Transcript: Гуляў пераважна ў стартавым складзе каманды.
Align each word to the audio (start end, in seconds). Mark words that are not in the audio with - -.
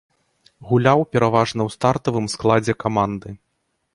Гуляў 0.69 1.03
пераважна 1.15 1.61
ў 1.67 1.75
стартавым 1.75 2.25
складзе 2.37 2.73
каманды. 2.87 3.29